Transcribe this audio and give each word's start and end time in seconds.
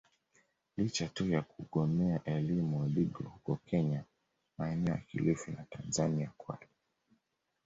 Licha 0.77 1.07
tu 1.09 1.27
ya 1.31 1.41
kugomea 1.41 2.23
elimu 2.23 2.79
wadigo 2.81 3.23
huko 3.23 3.55
kenya 3.65 4.03
maeneo 4.57 4.93
ya 4.95 5.01
kilifi 5.01 5.51
na 5.51 5.63
Tanzania 5.69 6.31
Kwale 6.37 6.67